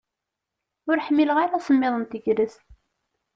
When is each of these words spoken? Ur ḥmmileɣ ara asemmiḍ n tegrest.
Ur 0.89 0.97
ḥmmileɣ 1.05 1.37
ara 1.43 1.57
asemmiḍ 1.57 1.93
n 1.97 2.03
tegrest. 2.05 2.61